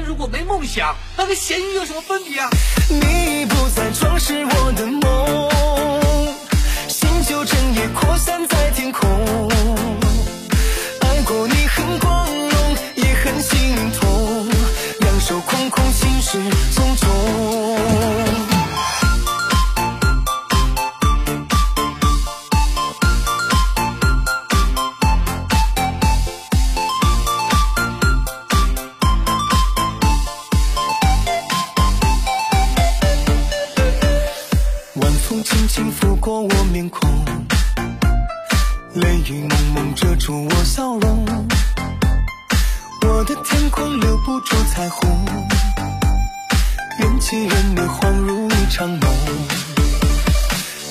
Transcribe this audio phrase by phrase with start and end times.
[0.00, 2.48] 如果没梦想，那跟咸鱼有什么分别啊？
[2.88, 5.50] 你已不再装饰我的梦，
[6.88, 9.48] 心就整夜扩散在天空。
[11.00, 14.48] 爱过你很光荣，也很心痛，
[15.00, 16.38] 两手空空，心事
[16.74, 17.63] 重重。
[35.34, 37.10] 风轻轻拂过我面孔，
[38.94, 41.26] 泪雨蒙蒙遮住我笑容。
[43.02, 45.24] 我的天空留不住彩虹，
[47.00, 49.00] 缘起缘灭，恍如一场梦。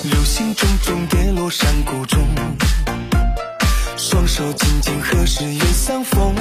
[0.02, 2.20] 流星重重跌落山谷中，
[3.96, 6.34] 双手紧紧合十又相逢。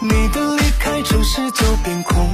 [0.00, 2.28] 你的离开城市就变空。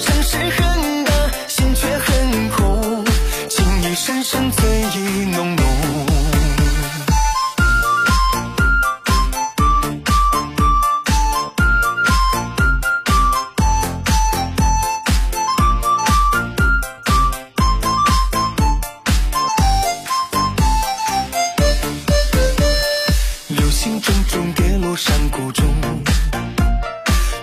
[0.00, 0.59] 城市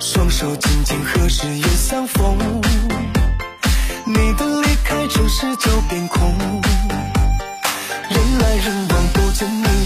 [0.09, 2.37] 双手紧紧合十又相逢。
[4.05, 6.33] 你的离开城市就变空，
[8.09, 9.76] 人来人往，不见你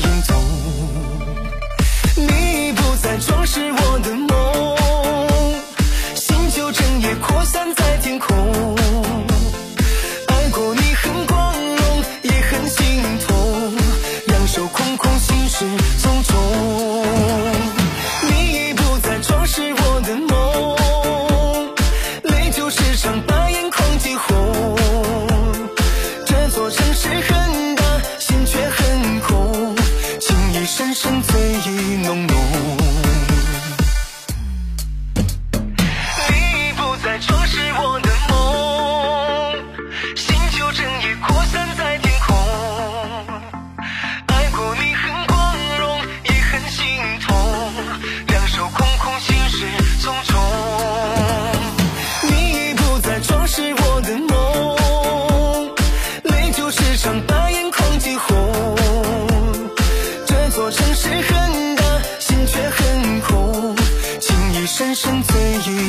[60.62, 61.84] 座城市很大，
[62.20, 63.76] 心却很空，
[64.20, 65.81] 情已深深，醉意。